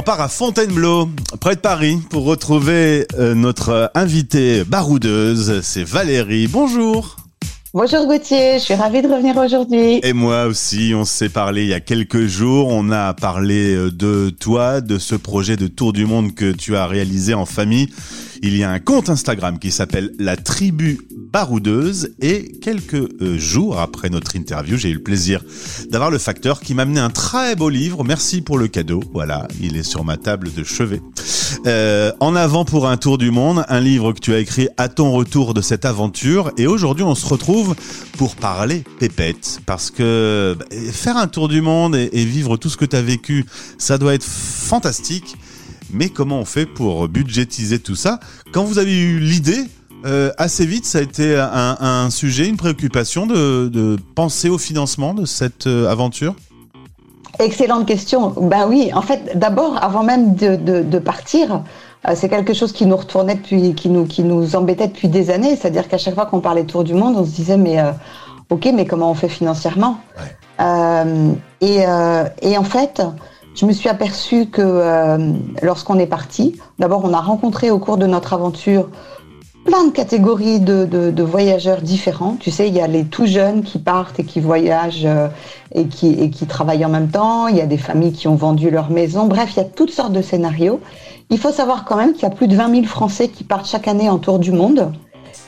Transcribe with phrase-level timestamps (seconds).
[0.00, 5.60] On part à Fontainebleau, près de Paris, pour retrouver euh, notre invitée baroudeuse.
[5.60, 6.46] C'est Valérie.
[6.46, 7.16] Bonjour.
[7.74, 10.00] Bonjour Gauthier, je suis ravie de revenir aujourd'hui.
[10.02, 12.68] Et moi aussi, on s'est parlé il y a quelques jours.
[12.68, 16.76] On a parlé euh, de toi, de ce projet de tour du monde que tu
[16.76, 17.90] as réalisé en famille.
[18.42, 23.78] Il y a un compte Instagram qui s'appelle La Tribu Baroudeuse et quelques euh, jours
[23.78, 25.44] après notre interview, j'ai eu le plaisir
[25.90, 28.02] d'avoir le facteur qui m'a amené un très beau livre.
[28.02, 29.02] Merci pour le cadeau.
[29.12, 31.02] Voilà, il est sur ma table de chevet.
[31.66, 34.88] Euh, en avant pour un tour du monde, un livre que tu as écrit à
[34.88, 36.50] ton retour de cette aventure.
[36.56, 37.76] Et aujourd'hui, on se retrouve
[38.16, 39.60] pour parler pépette.
[39.66, 42.96] Parce que bah, faire un tour du monde et, et vivre tout ce que tu
[42.96, 43.44] as vécu,
[43.76, 45.36] ça doit être fantastique.
[45.92, 48.20] Mais comment on fait pour budgétiser tout ça
[48.52, 49.66] Quand vous avez eu l'idée,
[50.06, 54.58] euh, assez vite, ça a été un, un sujet, une préoccupation de, de, penser au
[54.58, 56.34] financement de cette euh, aventure?
[57.38, 58.30] Excellente question.
[58.40, 61.62] Ben oui, en fait, d'abord, avant même de, de, de partir,
[62.08, 65.30] euh, c'est quelque chose qui nous retournait depuis, qui nous, qui nous embêtait depuis des
[65.30, 65.54] années.
[65.56, 67.92] C'est-à-dire qu'à chaque fois qu'on parlait tour du monde, on se disait, mais euh,
[68.48, 69.98] ok, mais comment on fait financièrement?
[70.18, 71.04] Ouais.
[71.62, 71.84] Et,
[72.42, 73.02] et en fait,
[73.54, 77.96] je me suis aperçue que euh, lorsqu'on est parti, d'abord on a rencontré au cours
[77.96, 78.88] de notre aventure
[79.64, 82.36] plein de catégories de, voyageurs différents.
[82.40, 85.28] Tu sais, il y a les tout jeunes qui partent et qui voyagent euh,
[85.74, 87.46] et, qui, et qui travaillent en même temps.
[87.48, 89.26] Il y a des familles qui ont vendu leur maison.
[89.26, 90.80] Bref, il y a toutes sortes de scénarios.
[91.28, 93.68] Il faut savoir quand même qu'il y a plus de 20 000 Français qui partent
[93.68, 94.92] chaque année en tour du monde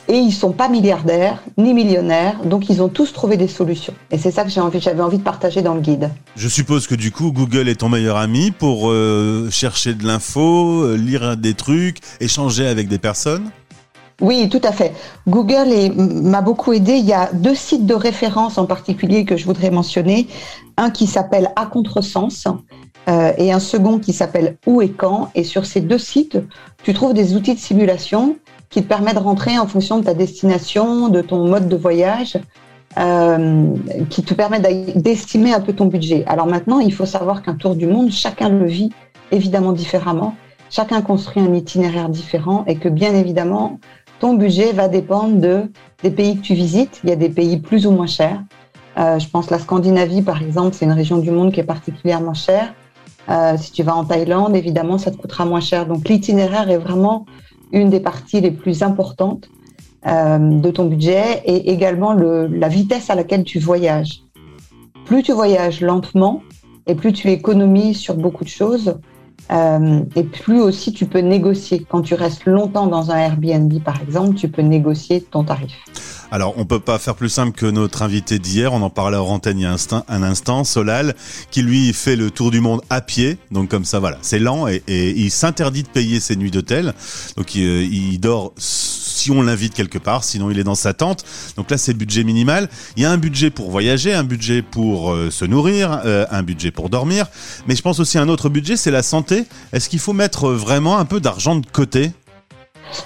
[0.07, 3.93] et ils sont pas milliardaires ni millionnaires, donc ils ont tous trouvé des solutions.
[4.11, 6.09] Et c'est ça que j'ai envie, j'avais envie de partager dans le guide.
[6.35, 10.83] Je suppose que du coup Google est ton meilleur ami pour euh, chercher de l'info,
[10.83, 13.49] euh, lire des trucs, échanger avec des personnes?
[14.21, 14.93] Oui, tout à fait.
[15.27, 16.93] Google m'a beaucoup aidé.
[16.93, 20.27] Il y a deux sites de référence en particulier que je voudrais mentionner.
[20.77, 22.47] Un qui s'appelle À Contresens
[23.09, 25.29] euh, et un second qui s'appelle Où et quand.
[25.35, 26.37] Et sur ces deux sites,
[26.83, 28.37] tu trouves des outils de simulation
[28.73, 32.39] qui te permet de rentrer en fonction de ta destination, de ton mode de voyage,
[32.97, 33.67] euh,
[34.09, 34.59] qui te permet
[34.95, 36.23] d'estimer un peu ton budget.
[36.25, 38.91] Alors maintenant, il faut savoir qu'un tour du monde, chacun le vit
[39.31, 40.33] évidemment différemment,
[40.71, 43.79] chacun construit un itinéraire différent et que bien évidemment,
[44.19, 46.99] ton budget va dépendre de, des pays que tu visites.
[47.03, 48.41] Il y a des pays plus ou moins chers.
[48.97, 52.33] Euh, je pense la Scandinavie, par exemple, c'est une région du monde qui est particulièrement
[52.33, 52.73] chère.
[53.29, 55.85] Euh, si tu vas en Thaïlande, évidemment, ça te coûtera moins cher.
[55.85, 57.27] Donc l'itinéraire est vraiment
[57.73, 59.49] une des parties les plus importantes
[60.05, 64.23] euh, de ton budget et également le, la vitesse à laquelle tu voyages.
[65.05, 66.41] Plus tu voyages lentement
[66.87, 68.97] et plus tu économises sur beaucoup de choses
[69.51, 71.85] euh, et plus aussi tu peux négocier.
[71.89, 75.83] Quand tu restes longtemps dans un Airbnb par exemple, tu peux négocier ton tarif.
[76.33, 78.73] Alors, on peut pas faire plus simple que notre invité d'hier.
[78.73, 79.77] On en parlait en antenne il y a
[80.07, 81.13] un instant, Solal,
[81.51, 83.37] qui lui fait le tour du monde à pied.
[83.51, 86.95] Donc comme ça, voilà, c'est lent et, il s'interdit de payer ses nuits d'hôtel.
[87.37, 87.61] Donc il,
[87.93, 91.23] il dort si on l'invite quelque part, sinon il est dans sa tente.
[91.55, 92.67] Donc là, c'est budget minimal.
[92.97, 96.41] Il y a un budget pour voyager, un budget pour euh, se nourrir, euh, un
[96.41, 97.27] budget pour dormir.
[97.67, 99.45] Mais je pense aussi à un autre budget, c'est la santé.
[99.71, 102.11] Est-ce qu'il faut mettre vraiment un peu d'argent de côté?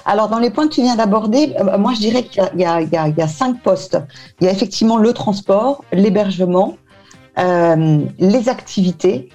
[0.04, 3.28] Alors, dans les points que tu viens d'aborder, euh, moi, je dirais qu'il y, a
[3.28, 3.98] cinq postes.
[4.40, 6.76] Il y a effectivement le transport, l'hébergement,
[7.38, 9.28] euh, les activités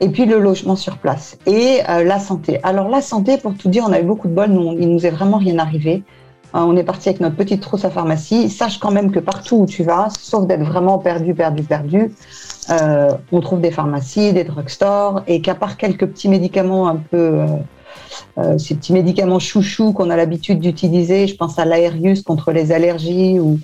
[0.00, 2.60] et puis le logement sur place et euh, la santé.
[2.62, 4.50] Alors, la santé, pour tout dire, on a eu beaucoup de bol.
[4.50, 6.02] Nous, il nous est vraiment rien arrivé.
[6.54, 8.50] Euh, on est parti avec notre petite trousse à pharmacie.
[8.50, 12.14] Sache quand même que partout où tu vas, sauf d'être vraiment perdu, perdu, perdu,
[12.68, 17.46] on trouve des pharmacies, des drugstores et qu'à part quelques petits médicaments un peu
[18.38, 21.26] euh, ces petits médicaments chouchous qu'on a l'habitude d'utiliser.
[21.26, 23.58] Je pense à l'Aerius contre les allergies ou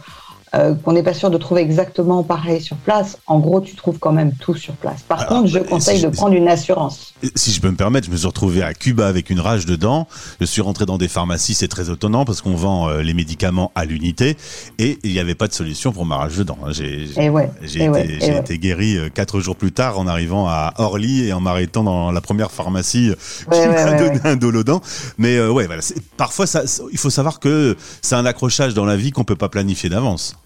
[0.54, 3.18] euh, qu'on n'est pas sûr de trouver exactement pareil sur place.
[3.26, 5.02] En gros, tu trouves quand même tout sur place.
[5.02, 7.14] Par Alors, contre, je conseille si de je, prendre une assurance.
[7.34, 9.76] Si je peux me permettre, je me suis retrouvé à Cuba avec une rage de
[9.76, 10.06] dents.
[10.40, 13.72] Je suis rentré dans des pharmacies, c'est très étonnant parce qu'on vend euh, les médicaments
[13.74, 14.36] à l'unité
[14.78, 16.58] et il n'y avait pas de solution pour ma rage de dents.
[16.70, 21.26] J'ai ouais, été, ouais, été, guéri euh, quatre jours plus tard en arrivant à Orly
[21.26, 23.12] et en m'arrêtant dans la première pharmacie
[23.50, 24.82] qui m'a donné un dolodent.
[25.18, 25.82] Mais euh, ouais, voilà,
[26.16, 29.48] parfois, ça, il faut savoir que c'est un accrochage dans la vie qu'on peut pas
[29.48, 30.36] planifier d'avance.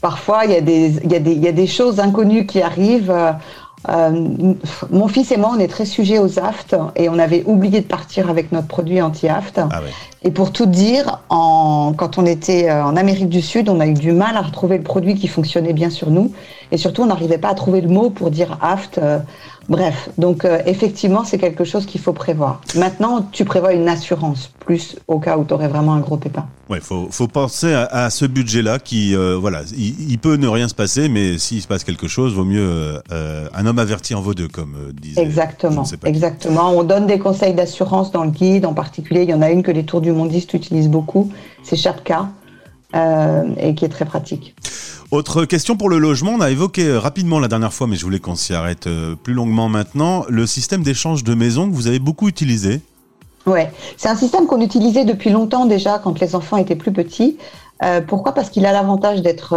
[0.00, 2.46] Parfois, il y, a des, il, y a des, il y a des choses inconnues
[2.46, 3.14] qui arrivent.
[3.88, 4.10] Euh,
[4.90, 7.86] mon fils et moi, on est très sujets aux aftes et on avait oublié de
[7.86, 9.58] partir avec notre produit anti-aft.
[9.58, 9.90] Ah ouais.
[10.22, 13.94] Et pour tout dire, en, quand on était en Amérique du Sud, on a eu
[13.94, 16.32] du mal à retrouver le produit qui fonctionnait bien sur nous.
[16.72, 18.98] Et surtout, on n'arrivait pas à trouver le mot pour dire aft.
[18.98, 19.20] Euh,
[19.68, 22.60] bref, donc euh, effectivement, c'est quelque chose qu'il faut prévoir.
[22.74, 26.46] Maintenant, tu prévois une assurance, plus au cas où tu aurais vraiment un gros pépin.
[26.68, 30.74] Ouais, faut, faut penser à, ce budget-là qui, euh, voilà, il, peut ne rien se
[30.74, 34.48] passer, mais s'il se passe quelque chose, vaut mieux un homme averti en vaut deux,
[34.48, 35.22] comme disait.
[35.22, 36.70] Exactement, exactement.
[36.70, 39.62] On donne des conseils d'assurance dans le guide, en particulier, il y en a une
[39.62, 41.30] que les tours du mondiste utilisent beaucoup,
[41.62, 42.30] c'est Chapka,
[42.94, 44.56] et qui est très pratique.
[45.12, 48.02] Autre question pour le logement, on a évoqué euh, rapidement la dernière fois, mais je
[48.02, 51.86] voulais qu'on s'y arrête euh, plus longuement maintenant, le système d'échange de maisons que vous
[51.86, 52.80] avez beaucoup utilisé.
[53.46, 57.38] Ouais, c'est un système qu'on utilisait depuis longtemps déjà quand les enfants étaient plus petits.
[57.84, 58.32] Euh, pourquoi?
[58.32, 59.56] Parce qu'il a l'avantage d'être,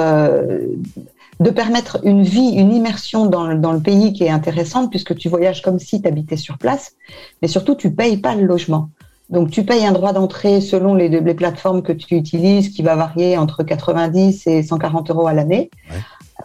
[1.40, 5.30] de permettre une vie, une immersion dans, dans, le pays qui est intéressante puisque tu
[5.30, 6.92] voyages comme si tu habitais sur place,
[7.42, 8.92] mais surtout tu payes pas le logement.
[9.30, 12.96] Donc, tu payes un droit d'entrée selon les, les, plateformes que tu utilises, qui va
[12.96, 15.70] varier entre 90 et 140 euros à l'année.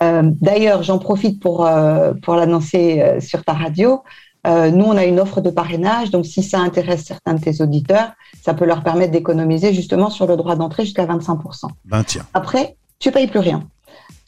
[0.02, 4.02] Euh, D'ailleurs, j'en profite pour, euh, pour l'annoncer euh, sur ta radio.
[4.46, 8.12] Nous, on a une offre de parrainage, donc si ça intéresse certains de tes auditeurs,
[8.42, 11.68] ça peut leur permettre d'économiser justement sur le droit d'entrée jusqu'à 25%.
[11.86, 12.26] Ben tiens.
[12.34, 13.62] Après, tu payes plus rien.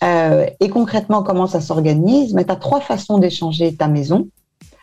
[0.03, 2.33] Et concrètement, comment ça s'organise?
[2.33, 4.27] Mais tu as trois façons d'échanger ta maison.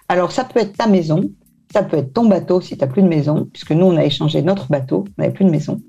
[0.07, 1.23] Alors, ça peut être ta maison,
[1.73, 4.05] ça peut être ton bateau si tu n'as plus de maison, puisque nous, on a
[4.05, 5.81] échangé notre bateau, on n'avait plus de maison.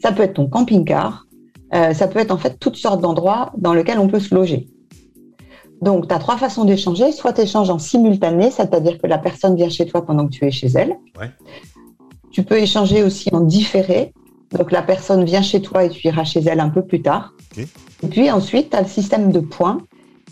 [0.00, 1.26] Ça peut être ton camping-car.
[1.74, 4.68] Euh, ça peut être en fait toutes sortes d'endroits dans lesquels on peut se loger.
[5.82, 7.10] Donc, tu as trois façons d'échanger.
[7.10, 10.44] Soit tu échanges en simultané, c'est-à-dire que la personne vient chez toi pendant que tu
[10.44, 10.96] es chez elle.
[12.30, 14.12] Tu peux échanger aussi en différé.
[14.56, 17.34] Donc, la personne vient chez toi et tu iras chez elle un peu plus tard.
[17.56, 19.78] Et puis ensuite, tu as le système de points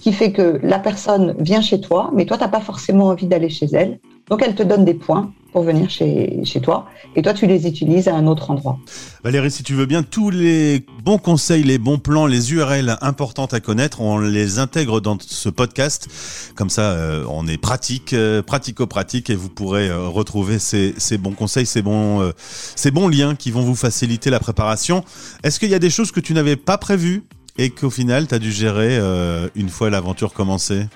[0.01, 3.27] qui fait que la personne vient chez toi, mais toi, tu n'as pas forcément envie
[3.27, 3.99] d'aller chez elle.
[4.33, 6.87] Donc, elle te donne des points pour venir chez, chez toi
[7.17, 8.79] et toi, tu les utilises à un autre endroit.
[9.23, 13.53] Valérie, si tu veux bien, tous les bons conseils, les bons plans, les URL importantes
[13.53, 16.09] à connaître, on les intègre dans ce podcast.
[16.55, 21.19] Comme ça, euh, on est pratique, euh, pratico-pratique et vous pourrez euh, retrouver ces, ces,
[21.19, 25.05] bons conseils, ces bons, ces bons liens qui vont vous faciliter la préparation.
[25.43, 27.25] Est-ce qu'il y a des choses que tu n'avais pas prévues
[27.59, 28.99] et qu'au final, tu as dû gérer
[29.55, 30.87] une fois l'aventure commencée?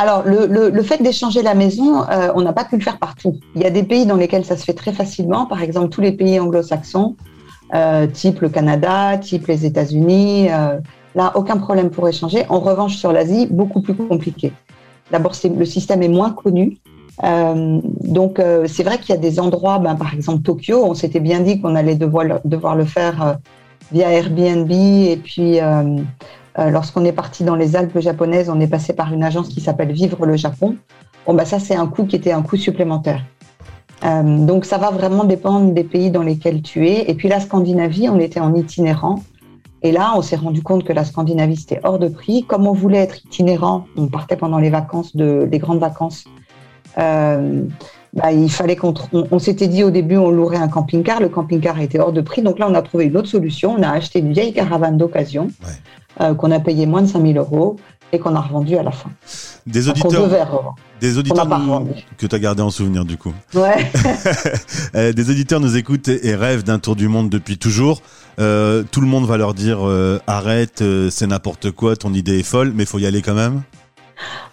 [0.00, 3.36] Alors, le, fait d'échanger la maison, euh, on n'a pas pu le faire partout.
[3.54, 6.00] Il y a des pays dans lesquels ça se fait très facilement, par exemple tous
[6.00, 7.16] les pays anglo-saxons,
[7.74, 10.48] euh, type le Canada, type les États-Unis.
[10.50, 10.78] Euh,
[11.14, 12.46] là, aucun problème pour échanger.
[12.48, 14.54] En revanche, sur l'Asie, beaucoup plus compliqué.
[15.12, 16.78] D'abord, le système est moins connu.
[17.22, 21.40] donc, c'est vrai qu'il y a des endroits, ben, par exemple Tokyo, on s'était bien
[21.40, 23.36] dit qu'on allait devoir, le faire
[23.92, 25.58] via Airbnb et puis
[26.58, 29.92] lorsqu'on est parti dans les Alpes japonaises, on est passé par une agence qui s'appelle
[29.92, 30.76] Vivre le Japon.
[31.26, 33.22] Bon, bah ça, c'est un coût qui était un coût supplémentaire.
[34.04, 37.10] Euh, donc, ça va vraiment dépendre des pays dans lesquels tu es.
[37.10, 39.22] Et puis, la Scandinavie, on était en itinérant.
[39.82, 42.44] Et là, on s'est rendu compte que la Scandinavie, c'était hors de prix.
[42.44, 46.24] Comme on voulait être itinérant, on partait pendant les vacances, de, les grandes vacances.
[46.98, 47.64] Euh,
[48.12, 48.94] bah, il fallait qu'on.
[49.12, 51.20] On, s'était dit au début, on louerait un camping-car.
[51.20, 52.42] Le camping-car était hors de prix.
[52.42, 53.76] Donc là, on a trouvé une autre solution.
[53.78, 55.48] On a acheté une vieille caravane d'occasion.
[56.20, 57.76] Euh, qu'on a payé moins de 5000 euros
[58.12, 59.10] et qu'on a revendu à la fin.
[59.64, 60.28] Des auditeurs,
[61.00, 61.48] des auditeurs
[62.18, 63.32] que tu as gardé en souvenir du coup.
[63.54, 63.90] Ouais.
[64.96, 68.02] Euh, des auditeurs nous écoutent et rêvent d'un tour du monde depuis toujours.
[68.40, 69.78] Euh, tout le monde va leur dire
[70.26, 73.62] arrête, c'est n'importe quoi, ton idée est folle, mais il faut y aller quand même.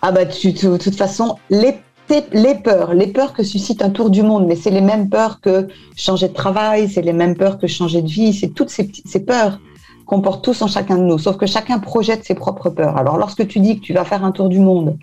[0.04, 1.76] Ah bah de toute façon, les
[2.10, 5.42] les peurs, les peurs que suscite un tour du monde, mais c'est les mêmes peurs
[5.42, 9.20] que changer de travail, c'est les mêmes peurs que changer de vie, c'est toutes ces,
[9.20, 9.60] peurs
[10.06, 12.98] qu'on porte tous en chacun de nous, sauf que chacun projette ses propres peurs.
[12.98, 14.98] Alors lorsque tu dis que tu vas faire un tour du monde,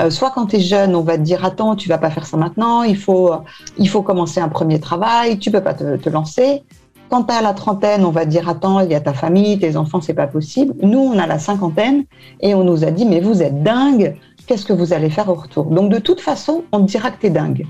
[0.00, 2.26] euh, soit quand tu es jeune, on va te dire attends, tu vas pas faire
[2.26, 3.32] ça maintenant, il faut,
[3.78, 6.62] il faut commencer un premier travail, tu peux pas te, te lancer.
[7.10, 9.58] Quand tu as la trentaine, on va te dire attends, il y a ta famille,
[9.58, 10.74] tes enfants, c'est pas possible.
[10.82, 12.04] Nous, on a la cinquantaine
[12.40, 15.34] et on nous a dit mais vous êtes dingue, qu'est-ce que vous allez faire au
[15.34, 17.66] retour Donc de toute façon, on dira que tu es dingue.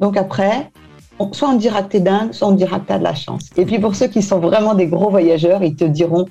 [0.00, 0.70] Donc après,
[1.32, 3.50] soit on dira que t'es dingue, soit on dira que t'as de la chance.
[3.56, 6.26] Et puis pour ceux qui sont vraiment des gros voyageurs, ils te diront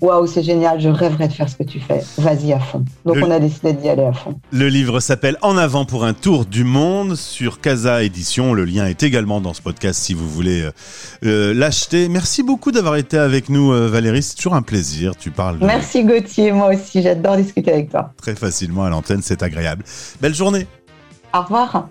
[0.00, 2.02] Waouh, c'est génial, je rêverais de faire ce que tu fais.
[2.18, 2.84] Vas-y à fond.
[3.04, 4.34] Donc on a décidé d'y aller à fond.
[4.52, 8.54] Le livre s'appelle En avant pour un tour du monde sur Casa Édition.
[8.54, 10.70] Le lien est également dans ce podcast si vous voulez euh,
[11.24, 12.08] euh, l'acheter.
[12.08, 14.22] Merci beaucoup d'avoir été avec nous, euh, Valérie.
[14.22, 15.16] C'est toujours un plaisir.
[15.16, 15.58] Tu parles.
[15.60, 17.02] Merci Gauthier, moi aussi.
[17.02, 18.12] J'adore discuter avec toi.
[18.16, 19.84] Très facilement à l'antenne, c'est agréable.
[20.20, 20.66] Belle journée.
[21.34, 21.86] Au revoir.